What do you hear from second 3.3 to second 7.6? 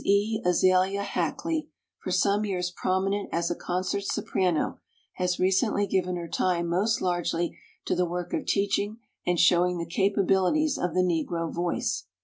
as a concert soprano, has recently given her time most largely